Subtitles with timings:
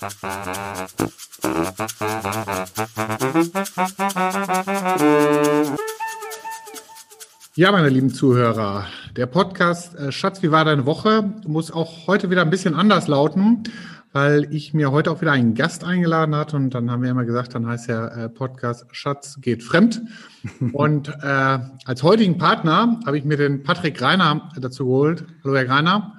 [0.00, 0.10] Ja,
[7.72, 11.34] meine lieben Zuhörer, der Podcast äh, Schatz, wie war deine Woche?
[11.48, 13.64] muss auch heute wieder ein bisschen anders lauten,
[14.12, 17.24] weil ich mir heute auch wieder einen Gast eingeladen hatte und dann haben wir immer
[17.24, 20.00] gesagt, dann heißt der äh, Podcast Schatz geht fremd.
[20.74, 25.24] und äh, als heutigen Partner habe ich mir den Patrick Reiner dazu geholt.
[25.42, 26.17] Hallo, Herr Reiner.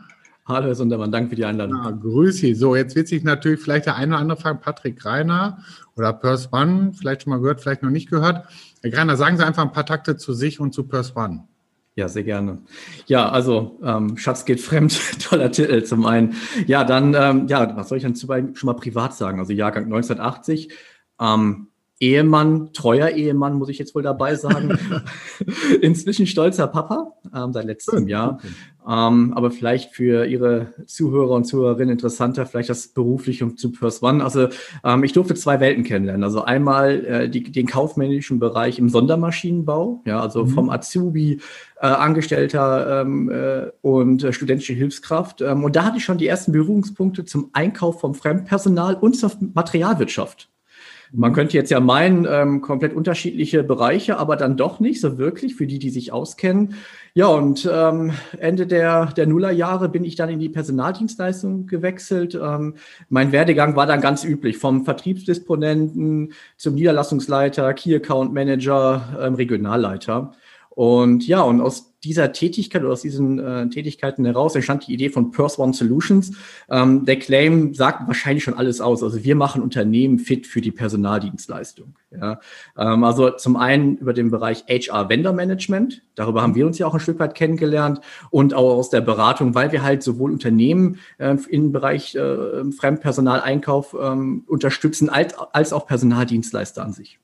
[0.50, 1.78] Hallo, Herr Sundermann, danke für die Einladung.
[1.84, 2.56] Ja, grüß Sie.
[2.56, 5.60] So, jetzt wird sich natürlich vielleicht der eine oder andere fragen, Patrick Reiner
[5.96, 8.48] oder Purse One, vielleicht schon mal gehört, vielleicht noch nicht gehört.
[8.82, 11.44] Herr Greiner, sagen Sie einfach ein paar Takte zu sich und zu Purse One.
[11.94, 12.64] Ja, sehr gerne.
[13.06, 15.00] Ja, also ähm, Schatz geht fremd,
[15.30, 16.34] toller Titel zum einen.
[16.66, 19.38] Ja, dann, ähm, ja, was soll ich dann zu schon mal privat sagen?
[19.38, 20.74] Also Jahrgang 1980.
[21.22, 21.68] Ähm,
[22.00, 24.78] Ehemann, treuer Ehemann, muss ich jetzt wohl dabei sagen.
[25.82, 28.40] Inzwischen stolzer Papa ähm, seit letztem Jahr.
[28.88, 34.24] Ähm, aber vielleicht für Ihre Zuhörer und Zuhörerinnen interessanter, vielleicht das berufliche zu Purse One.
[34.24, 34.48] Also
[34.84, 36.24] ähm, ich durfte zwei Welten kennenlernen.
[36.24, 40.50] Also einmal äh, die, den kaufmännischen Bereich im Sondermaschinenbau, ja, also mhm.
[40.50, 41.42] vom Azubi,
[41.82, 45.42] äh, Angestellter ähm, äh, und äh, studentische Hilfskraft.
[45.42, 49.32] Ähm, und da hatte ich schon die ersten Berührungspunkte zum Einkauf vom Fremdpersonal und zur
[49.54, 50.50] Materialwirtschaft.
[51.12, 55.56] Man könnte jetzt ja meinen, ähm, komplett unterschiedliche Bereiche, aber dann doch nicht so wirklich
[55.56, 56.76] für die, die sich auskennen.
[57.16, 62.40] Ja, und ähm, Ende der, der Nullerjahre bin ich dann in die Personaldienstleistung gewechselt.
[62.42, 62.76] Ähm,
[63.10, 70.34] mein Werdegang war dann ganz üblich, vom Vertriebsdisponenten zum Niederlassungsleiter, Key Account Manager, ähm, Regionalleiter.
[70.80, 75.10] Und ja, und aus dieser Tätigkeit oder aus diesen äh, Tätigkeiten heraus entstand die Idee
[75.10, 76.32] von Purse One Solutions.
[76.70, 79.04] Ähm, der Claim sagt wahrscheinlich schon alles aus.
[79.04, 81.96] Also wir machen Unternehmen fit für die Personaldienstleistung.
[82.12, 82.40] Ja.
[82.78, 86.02] Ähm, also zum einen über den Bereich HR Vendor Management.
[86.16, 88.00] Darüber haben wir uns ja auch ein Stück weit kennengelernt
[88.30, 93.96] und auch aus der Beratung, weil wir halt sowohl Unternehmen äh, im Bereich äh, Fremdpersonaleinkauf
[93.96, 94.16] äh,
[94.48, 97.20] unterstützen als, als auch Personaldienstleister an sich.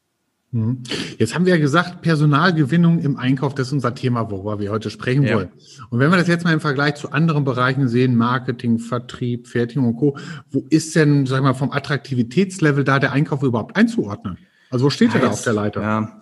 [0.56, 0.84] Mhm.
[1.17, 4.90] Jetzt haben wir ja gesagt, Personalgewinnung im Einkauf, das ist unser Thema, worüber wir heute
[4.90, 5.35] sprechen ja.
[5.35, 5.50] wollen.
[5.90, 9.90] Und wenn wir das jetzt mal im Vergleich zu anderen Bereichen sehen, Marketing, Vertrieb, Fertigung
[9.90, 10.18] und Co.,
[10.52, 14.38] wo ist denn, sag ich mal, vom Attraktivitätslevel da der Einkauf überhaupt einzuordnen?
[14.69, 15.81] Also wo steht er da auf der Leiter?
[15.81, 16.22] Ja.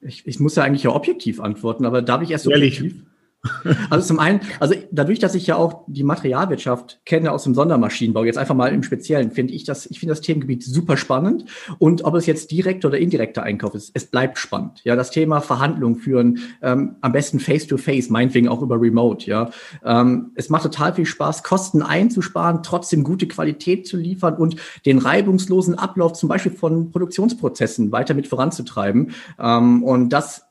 [0.00, 2.80] Ich, ich muss ja eigentlich ja objektiv antworten, aber darf ich erst subjektiv?
[2.80, 3.07] Ehrlich?
[3.90, 8.24] Also zum einen, also dadurch, dass ich ja auch die Materialwirtschaft kenne aus dem Sondermaschinenbau,
[8.24, 11.44] jetzt einfach mal im Speziellen, finde ich das, ich finde das Themengebiet super spannend.
[11.78, 14.80] Und ob es jetzt direkt oder indirekter Einkauf ist, es bleibt spannend.
[14.84, 19.26] Ja, das Thema Verhandlungen führen, ähm, am besten face to face, meinetwegen auch über Remote.
[19.26, 19.50] Ja,
[19.84, 24.98] ähm, es macht total viel Spaß, Kosten einzusparen, trotzdem gute Qualität zu liefern und den
[24.98, 29.12] reibungslosen Ablauf zum Beispiel von Produktionsprozessen weiter mit voranzutreiben.
[29.38, 30.44] Ähm, und das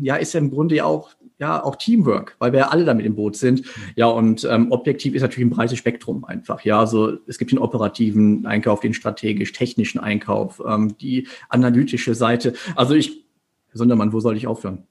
[0.00, 3.06] ja, ist ja im Grunde ja auch ja auch Teamwork, weil wir ja alle damit
[3.06, 3.62] im Boot sind.
[3.96, 6.64] Ja, und ähm, objektiv ist natürlich ein breites Spektrum einfach.
[6.64, 12.52] Ja, also es gibt den operativen Einkauf, den strategisch-technischen Einkauf, ähm, die analytische Seite.
[12.76, 13.24] Also ich,
[13.70, 14.86] Herr Sondermann, wo soll ich aufhören?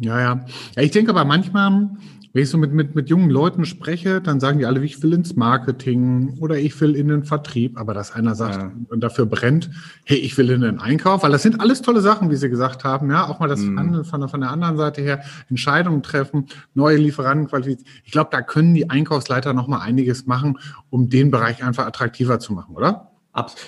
[0.00, 0.44] Ja, ja.
[0.76, 1.90] ja ich denke aber manchmal
[2.32, 5.12] wenn ich so mit, mit, mit jungen Leuten spreche, dann sagen die alle, ich will
[5.12, 8.72] ins Marketing oder ich will in den Vertrieb, aber dass einer sagt ja.
[8.88, 9.70] und dafür brennt,
[10.04, 12.84] hey, ich will in den Einkauf, weil das sind alles tolle Sachen, wie Sie gesagt
[12.84, 14.04] haben, ja, auch mal das mhm.
[14.04, 17.92] von, von der anderen Seite her, Entscheidungen treffen, neue Lieferanten qualifizieren.
[18.04, 20.58] Ich glaube, da können die Einkaufsleiter noch mal einiges machen,
[20.88, 23.09] um den Bereich einfach attraktiver zu machen, oder?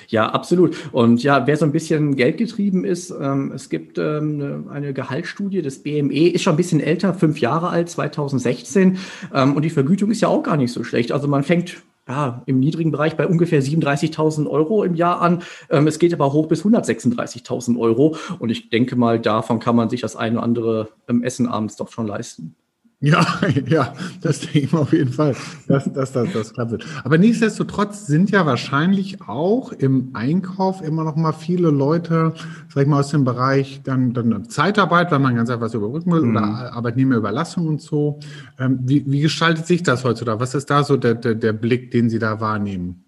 [0.09, 0.77] Ja, absolut.
[0.93, 5.83] Und ja, wer so ein bisschen geldgetrieben ist, ähm, es gibt ähm, eine Gehaltsstudie des
[5.83, 8.99] BME, ist schon ein bisschen älter, fünf Jahre alt, 2016.
[9.33, 11.13] Ähm, und die Vergütung ist ja auch gar nicht so schlecht.
[11.13, 15.43] Also man fängt ja, im niedrigen Bereich bei ungefähr 37.000 Euro im Jahr an.
[15.71, 18.17] Ähm, es geht aber hoch bis 136.000 Euro.
[18.41, 21.77] Und ich denke mal, davon kann man sich das eine oder andere ähm, Essen abends
[21.77, 22.57] doch schon leisten.
[23.03, 23.27] Ja,
[23.67, 25.35] ja, das denke ich mal auf jeden Fall,
[25.67, 26.87] dass, dass, dass das klappt wird.
[27.03, 32.33] Aber nichtsdestotrotz sind ja wahrscheinlich auch im Einkauf immer noch mal viele Leute,
[32.73, 36.13] sag ich mal, aus dem Bereich dann, dann Zeitarbeit, weil man ganz einfach was überbrücken
[36.13, 36.37] will, mhm.
[36.37, 38.21] oder Arbeitnehmerüberlassung und so.
[38.61, 40.39] Ähm, wie, wie gestaltet sich das heutzutage?
[40.39, 43.02] Was ist da so der, der, der Blick, den Sie da wahrnehmen?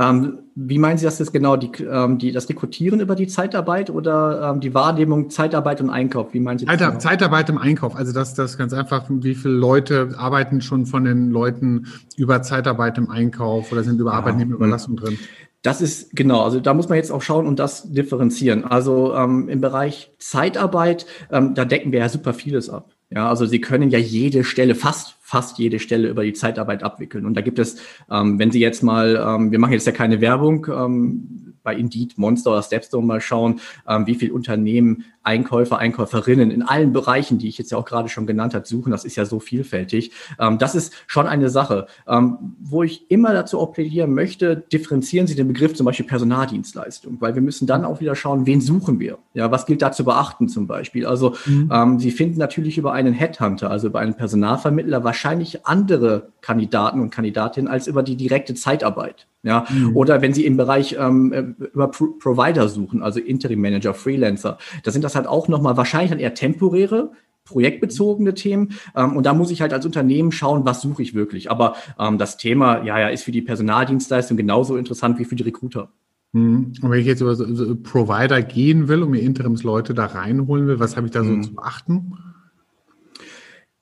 [0.00, 1.56] Ähm, wie meinen Sie das jetzt genau?
[1.56, 6.32] Die, ähm, die, das Rekrutieren über die Zeitarbeit oder ähm, die Wahrnehmung Zeitarbeit und Einkauf?
[6.34, 6.78] Wie meinen Sie das?
[6.78, 6.98] genau?
[6.98, 7.96] Zeitarbeit im Einkauf.
[7.96, 12.96] Also das, das ganz einfach, wie viele Leute arbeiten schon von den Leuten über Zeitarbeit
[12.96, 14.18] im Einkauf oder sind über ja.
[14.18, 15.18] Arbeitnehmerüberlassung drin?
[15.62, 18.64] Das ist genau, also da muss man jetzt auch schauen und das differenzieren.
[18.64, 22.92] Also ähm, im Bereich Zeitarbeit, ähm, da decken wir ja super vieles ab.
[23.10, 27.24] Ja, also Sie können ja jede Stelle, fast, fast jede Stelle über die Zeitarbeit abwickeln.
[27.24, 27.78] Und da gibt es,
[28.10, 32.16] ähm, wenn Sie jetzt mal, ähm, wir machen jetzt ja keine Werbung, ähm, bei Indeed,
[32.16, 37.48] Monster oder Stepstone mal schauen, ähm, wie viele Unternehmen Einkäufer, Einkäuferinnen in allen Bereichen, die
[37.48, 38.90] ich jetzt ja auch gerade schon genannt habe, suchen.
[38.90, 40.10] Das ist ja so vielfältig.
[40.40, 45.26] Ähm, das ist schon eine Sache, ähm, wo ich immer dazu auch plädieren möchte, differenzieren
[45.26, 49.00] Sie den Begriff zum Beispiel Personaldienstleistung, weil wir müssen dann auch wieder schauen, wen suchen
[49.00, 49.18] wir?
[49.34, 51.04] Ja, was gilt da zu beachten zum Beispiel?
[51.04, 51.70] Also mhm.
[51.70, 57.10] ähm, Sie finden natürlich über einen Headhunter, also über einen Personalvermittler wahrscheinlich andere Kandidaten und
[57.10, 59.26] Kandidatinnen als über die direkte Zeitarbeit.
[59.44, 59.96] Ja, mhm.
[59.96, 64.58] oder wenn Sie im Bereich ähm, äh, über Pro Provider suchen, also Interim Manager, Freelancer,
[64.82, 67.12] da sind das halt auch nochmal wahrscheinlich dann eher temporäre,
[67.44, 68.74] projektbezogene Themen.
[68.94, 71.50] Ähm, und da muss ich halt als Unternehmen schauen, was suche ich wirklich.
[71.50, 75.42] Aber ähm, das Thema, ja, ja, ist für die Personaldienstleistung genauso interessant wie für die
[75.42, 75.90] Recruiter.
[76.32, 76.72] Mhm.
[76.80, 80.66] Und wenn ich jetzt über so, so Provider gehen will und mir Interimsleute da reinholen
[80.66, 81.42] will, was habe ich da so mhm.
[81.42, 82.18] zu beachten?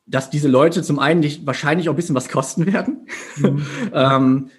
[0.06, 3.06] Dass diese Leute zum einen nicht, wahrscheinlich auch ein bisschen was kosten werden.
[3.36, 3.62] Mhm.
[3.92, 4.50] ähm,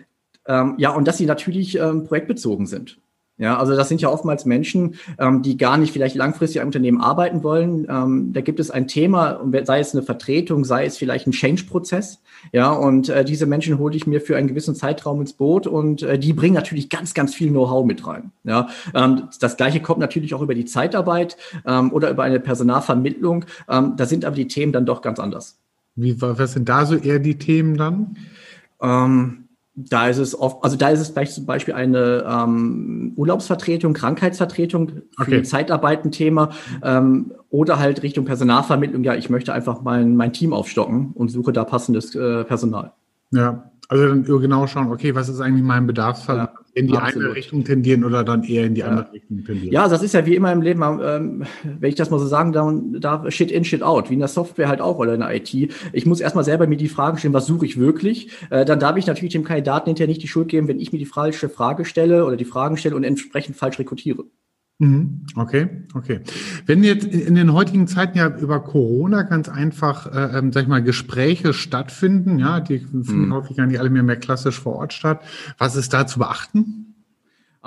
[0.46, 3.00] ähm, ja, und dass sie natürlich ähm, projektbezogen sind.
[3.38, 7.00] Ja, also das sind ja oftmals Menschen, ähm, die gar nicht vielleicht langfristig im Unternehmen
[7.00, 7.86] arbeiten wollen.
[7.90, 12.20] Ähm, da gibt es ein Thema, sei es eine Vertretung, sei es vielleicht ein Change-Prozess.
[12.52, 16.02] Ja, und äh, diese Menschen hole ich mir für einen gewissen Zeitraum ins Boot und
[16.02, 18.32] äh, die bringen natürlich ganz, ganz viel Know-how mit rein.
[18.44, 23.46] Ja, ähm, das Gleiche kommt natürlich auch über die Zeitarbeit ähm, oder über eine Personalvermittlung.
[23.70, 25.60] Ähm, da sind aber die Themen dann doch ganz anders.
[25.96, 28.18] Wie, was sind da so eher die Themen dann?
[28.82, 29.47] Ähm,
[29.78, 34.90] da ist es oft, also da ist es vielleicht zum Beispiel eine ähm, Urlaubsvertretung, Krankheitsvertretung
[34.90, 35.38] für okay.
[35.38, 36.50] die Zeitarbeit ein Thema
[36.82, 39.04] ähm, oder halt Richtung Personalvermittlung.
[39.04, 42.94] Ja, ich möchte einfach mein, mein Team aufstocken und suche da passendes äh, Personal.
[43.32, 46.38] Ja, also dann genau schauen, okay, was ist eigentlich mein Bedarfsfall?
[46.38, 47.30] Ja in die Absolut.
[47.30, 48.88] eine Richtung tendieren oder dann eher in die ja.
[48.88, 49.74] andere Richtung tendieren.
[49.74, 52.54] Ja, das ist ja wie immer im Leben, ähm, wenn ich das mal so sagen
[53.00, 55.54] darf, Shit in, Shit out, wie in der Software halt auch oder in der IT.
[55.92, 58.30] Ich muss erstmal selber mir die Frage stellen, was suche ich wirklich?
[58.52, 61.00] Äh, dann darf ich natürlich dem Kandidaten hinterher nicht die Schuld geben, wenn ich mir
[61.00, 64.26] die falsche Frage stelle oder die Fragen stelle und entsprechend falsch rekrutiere.
[64.80, 65.26] Mhm.
[65.36, 66.22] Okay, okay.
[66.68, 70.68] Wenn jetzt in den heutigen Zeiten ja über Corona ganz einfach, äh, ähm, sag ich
[70.68, 73.34] mal, Gespräche stattfinden, ja, die finden mhm.
[73.34, 75.22] häufig gar nicht alle mehr, mehr klassisch vor Ort statt.
[75.58, 76.87] Was ist da zu beachten?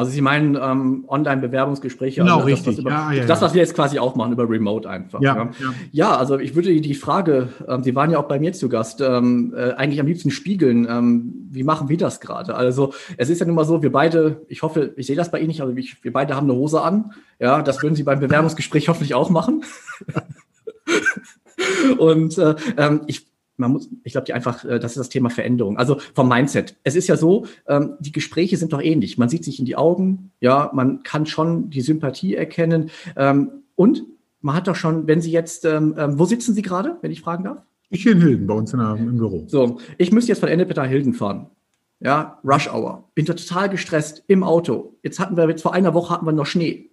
[0.00, 2.22] Also Sie meinen ähm, Online-Bewerbungsgespräche?
[2.22, 2.64] Genau, also richtig.
[2.64, 5.20] Das, was, über, ja, ja, das, was wir jetzt quasi auch machen, über Remote einfach.
[5.20, 5.50] Ja, ja.
[5.92, 9.02] ja also ich würde die Frage, ähm, Sie waren ja auch bei mir zu Gast,
[9.02, 10.88] ähm, äh, eigentlich am liebsten spiegeln.
[10.88, 12.54] Ähm, wie machen wir das gerade?
[12.54, 15.38] Also es ist ja nun mal so, wir beide, ich hoffe, ich sehe das bei
[15.38, 17.12] Ihnen nicht, aber ich, wir beide haben eine Hose an.
[17.38, 19.64] Ja, das würden Sie beim Bewerbungsgespräch hoffentlich auch machen.
[21.98, 23.29] Und äh, ähm, ich
[23.60, 25.76] man muss, ich glaube, die einfach, äh, das ist das Thema Veränderung.
[25.76, 26.76] Also vom Mindset.
[26.82, 29.18] Es ist ja so, ähm, die Gespräche sind doch ähnlich.
[29.18, 32.90] Man sieht sich in die Augen, ja, man kann schon die Sympathie erkennen.
[33.16, 34.02] Ähm, und
[34.40, 37.44] man hat doch schon, wenn Sie jetzt, ähm, wo sitzen Sie gerade, wenn ich fragen
[37.44, 37.62] darf?
[37.90, 39.44] Ich hier in Hilden, bei uns in der, im Büro.
[39.46, 41.50] So, ich müsste jetzt von Ennepeter Hilden fahren.
[41.98, 43.10] Ja, Rush Hour.
[43.14, 44.96] Bin total gestresst im Auto.
[45.02, 46.88] Jetzt hatten wir, jetzt vor einer Woche hatten wir noch Schnee.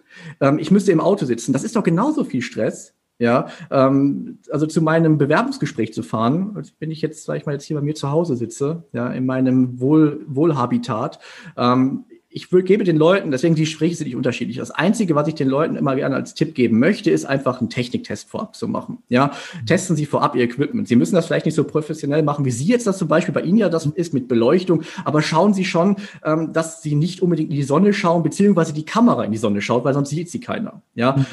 [0.58, 1.54] ich müsste im Auto sitzen.
[1.54, 6.74] Das ist doch genauso viel Stress, ja, ähm, also zu meinem Bewerbungsgespräch zu fahren, als
[6.80, 9.26] wenn ich jetzt, sag ich mal, jetzt hier bei mir zu Hause sitze, ja, in
[9.26, 11.20] meinem Wohl, Wohlhabitat.
[11.56, 14.58] Ähm, ich gebe den Leuten, deswegen die Gespräche sind nicht unterschiedlich.
[14.58, 17.70] Das Einzige, was ich den Leuten immer gerne als Tipp geben möchte, ist einfach einen
[17.72, 19.00] Techniktest vorab zu machen.
[19.10, 19.32] Ja,
[19.66, 20.88] testen Sie vorab Ihr Equipment.
[20.88, 23.42] Sie müssen das vielleicht nicht so professionell machen, wie Sie jetzt das zum Beispiel bei
[23.42, 27.50] Ihnen ja das ist mit Beleuchtung, aber schauen Sie schon, ähm, dass Sie nicht unbedingt
[27.50, 30.40] in die Sonne schauen, beziehungsweise die Kamera in die Sonne schaut, weil sonst sieht sie
[30.40, 30.82] keiner.
[30.94, 31.26] Ja, mhm.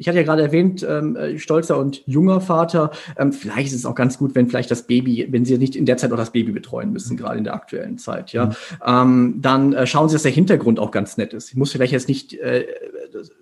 [0.00, 2.90] Ich hatte ja gerade erwähnt, ähm, äh, stolzer und junger Vater.
[3.18, 5.84] Ähm, vielleicht ist es auch ganz gut, wenn vielleicht das Baby, wenn Sie nicht in
[5.84, 8.46] der Zeit auch das Baby betreuen müssen, gerade in der aktuellen Zeit, ja.
[8.46, 8.52] Mhm.
[8.86, 11.50] Ähm, dann äh, schauen Sie, dass der Hintergrund auch ganz nett ist.
[11.50, 12.64] Ich muss vielleicht jetzt nicht, äh,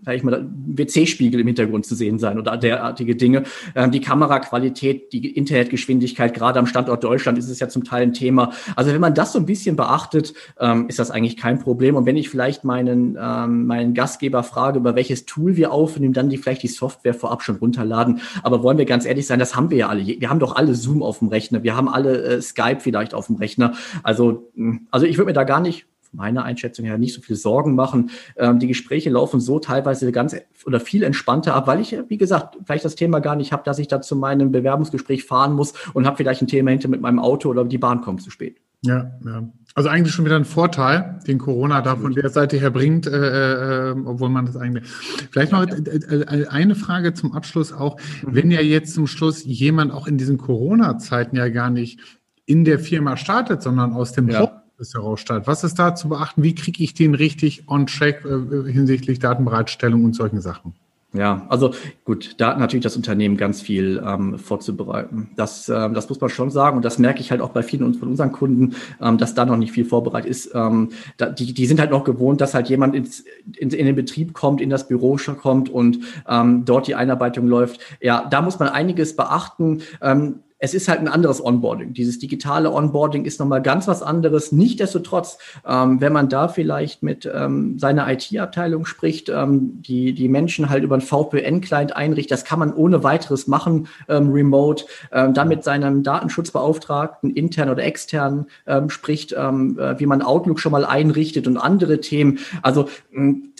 [0.02, 3.44] sag ich mal, WC-Spiegel im Hintergrund zu sehen sein oder derartige Dinge.
[3.75, 8.12] Ähm, die Kameraqualität, die Internetgeschwindigkeit, gerade am Standort Deutschland ist es ja zum Teil ein
[8.12, 8.52] Thema.
[8.76, 11.97] Also wenn man das so ein bisschen beachtet, ähm, ist das eigentlich kein Problem.
[11.97, 16.28] Und wenn ich vielleicht meinen, ähm, meinen Gastgeber frage, über welches Tool wir aufnehmen, dann
[16.28, 18.20] die vielleicht die Software vorab schon runterladen.
[18.42, 20.06] Aber wollen wir ganz ehrlich sein, das haben wir ja alle.
[20.06, 21.62] Wir haben doch alle Zoom auf dem Rechner.
[21.62, 23.73] Wir haben alle äh, Skype vielleicht auf dem Rechner.
[24.02, 27.37] Also, hm, also ich würde mir da gar nicht meiner Einschätzung her nicht so viel
[27.37, 28.11] Sorgen machen.
[28.37, 30.37] Ähm, die Gespräche laufen so teilweise ganz
[30.67, 33.79] oder viel entspannter ab, weil ich, wie gesagt, vielleicht das Thema gar nicht habe, dass
[33.79, 37.19] ich da zu meinem Bewerbungsgespräch fahren muss und habe vielleicht ein Thema hinter mit meinem
[37.19, 38.61] Auto oder die Bahn kommt zu spät.
[38.83, 39.49] Ja, ja.
[39.75, 43.91] Also eigentlich schon wieder ein Vorteil, den Corona da von der Seite her bringt, äh,
[43.91, 44.88] äh, obwohl man das eigentlich.
[45.31, 47.97] Vielleicht noch äh, äh, eine Frage zum Abschluss auch.
[47.97, 48.35] Mhm.
[48.35, 52.00] Wenn ja jetzt zum Schluss jemand auch in diesen Corona-Zeiten ja gar nicht
[52.47, 54.58] in der Firma startet, sondern aus dem ja.
[54.78, 56.42] Homeoffice heraus startet, was ist da zu beachten?
[56.42, 60.75] Wie kriege ich den richtig on track äh, hinsichtlich Datenbereitstellung und solchen Sachen?
[61.14, 61.73] Ja, also
[62.04, 65.30] gut, da hat natürlich das Unternehmen ganz viel ähm, vorzubereiten.
[65.37, 67.94] Das, ähm, das muss man schon sagen und das merke ich halt auch bei vielen
[67.94, 70.54] von unseren Kunden, ähm, dass da noch nicht viel vorbereitet ist.
[70.54, 73.25] Ähm, da, die, die sind halt noch gewohnt, dass halt jemand ins,
[73.56, 77.80] in, in den Betrieb kommt, in das Büro kommt und ähm, dort die Einarbeitung läuft.
[78.02, 79.80] Ja, da muss man einiges beachten.
[80.02, 81.95] Ähm, es ist halt ein anderes Onboarding.
[81.95, 84.50] Dieses digitale Onboarding ist nochmal ganz was anderes.
[84.53, 90.69] Nichtsdestotrotz, ähm, wenn man da vielleicht mit ähm, seiner IT-Abteilung spricht, ähm, die, die Menschen
[90.69, 95.49] halt über einen VPN-Client einrichtet, das kann man ohne weiteres machen, ähm, remote, ähm, dann
[95.49, 100.85] mit seinem Datenschutzbeauftragten, intern oder extern, ähm, spricht, ähm, äh, wie man Outlook schon mal
[100.85, 102.38] einrichtet und andere Themen.
[102.62, 102.88] Also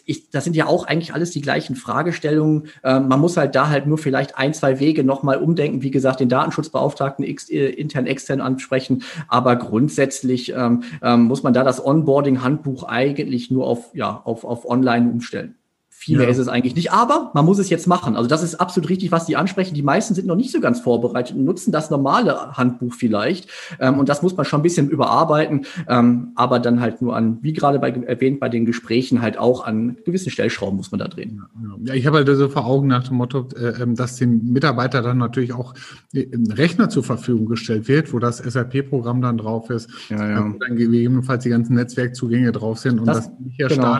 [0.09, 2.69] ich, das sind ja auch eigentlich alles die gleichen Fragestellungen.
[2.83, 5.83] Ähm, man muss halt da halt nur vielleicht ein, zwei Wege nochmal umdenken.
[5.83, 9.03] Wie gesagt, den Datenschutzbeauftragten ex, äh, intern, extern ansprechen.
[9.29, 14.67] Aber grundsätzlich ähm, ähm, muss man da das Onboarding-Handbuch eigentlich nur auf, ja, auf, auf
[14.67, 15.58] online umstellen.
[16.09, 16.21] Viel ja.
[16.23, 18.17] mehr ist es eigentlich nicht, aber man muss es jetzt machen.
[18.17, 19.75] Also das ist absolut richtig, was die ansprechen.
[19.75, 23.51] Die meisten sind noch nicht so ganz vorbereitet und nutzen das normale Handbuch vielleicht.
[23.79, 27.37] Ähm, und das muss man schon ein bisschen überarbeiten, ähm, aber dann halt nur an,
[27.43, 31.09] wie gerade bei, erwähnt, bei den Gesprächen halt auch an gewissen Stellschrauben muss man da
[31.09, 31.43] drehen.
[31.85, 35.03] Ja, ich habe halt so vor Augen nach dem Motto, äh, ähm, dass dem Mitarbeiter
[35.03, 35.75] dann natürlich auch
[36.15, 40.55] äh, ein Rechner zur Verfügung gestellt wird, wo das SAP-Programm dann drauf ist, ja, ja.
[40.55, 43.99] wo dann gegebenenfalls die ganzen Netzwerkzugänge drauf sind und das, das nicht hier genau.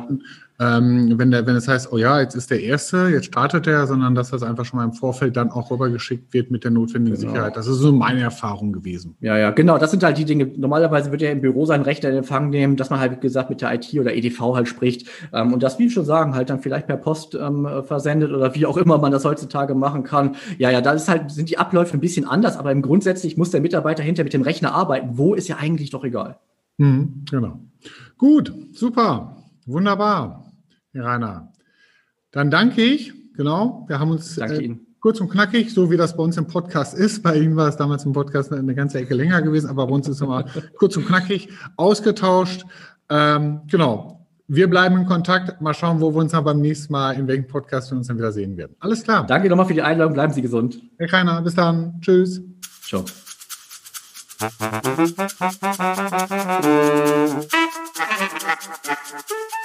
[0.61, 3.87] Ähm, wenn, der, wenn es heißt, oh ja, jetzt ist der Erste, jetzt startet er,
[3.87, 7.17] sondern dass das einfach schon mal im Vorfeld dann auch rübergeschickt wird mit der notwendigen
[7.17, 7.31] genau.
[7.31, 7.57] Sicherheit.
[7.57, 9.15] Das ist so meine Erfahrung gewesen.
[9.21, 9.79] Ja, ja, genau.
[9.79, 10.47] Das sind halt die Dinge.
[10.47, 13.51] Normalerweise wird er im Büro seinen Rechter in Empfang nehmen, dass man halt, wie gesagt,
[13.51, 15.09] mit der IT oder EDV halt spricht.
[15.33, 18.67] Ähm, und das, wie schon sagen, halt dann vielleicht per Post ähm, versendet oder wie
[18.67, 20.35] auch immer man das heutzutage machen kann.
[20.59, 23.53] Ja, ja, da ist halt, sind die Abläufe ein bisschen anders, aber im grundsätzlich muss
[23.53, 25.11] der Mitarbeiter hinter mit dem Rechner arbeiten.
[25.13, 26.39] Wo ist ja eigentlich doch egal.
[26.79, 27.61] Mhm, genau.
[28.17, 29.37] Gut, super.
[29.67, 30.48] Wunderbar.
[30.95, 31.53] Rainer.
[32.31, 33.85] Dann danke ich, genau.
[33.89, 37.23] Wir haben uns äh, kurz und knackig, so wie das bei uns im Podcast ist.
[37.23, 40.09] Bei Ihnen war es damals im Podcast eine ganze Ecke länger gewesen, aber bei uns
[40.09, 40.45] ist es immer
[40.79, 42.65] kurz und knackig ausgetauscht.
[43.09, 44.27] Ähm, genau.
[44.51, 45.61] Wir bleiben in Kontakt.
[45.61, 48.17] Mal schauen, wo wir uns dann beim nächsten Mal, in welchem Podcast wir uns dann
[48.17, 48.75] wieder sehen werden.
[48.81, 49.27] Alles klar.
[49.27, 50.15] Danke nochmal für die Einladung.
[50.15, 50.81] Bleiben Sie gesund.
[50.97, 52.01] Herr Rainer, bis dann.
[52.01, 52.43] Tschüss.
[52.83, 53.05] Ciao.